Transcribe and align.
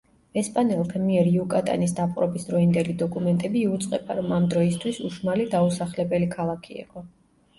ესპანელთა 0.41 0.99
მიერ 1.01 1.27
იუკატანის 1.31 1.91
დაპყრობის 1.99 2.47
დროინდელი 2.47 2.95
დოკუმენტები 3.01 3.61
იუწყება, 3.67 4.15
რომ 4.21 4.33
ამ 4.39 4.49
დროისთვის 4.55 4.99
უშმალი 5.11 5.45
დაუსახლებელი 5.53 6.31
ქალაქი 6.37 6.81
იყო. 6.87 7.05